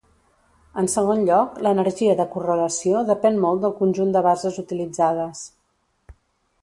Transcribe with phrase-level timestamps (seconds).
[0.81, 5.45] En segon lloc, l'energia de correlació depèn molt del conjunt de bases utilitzades.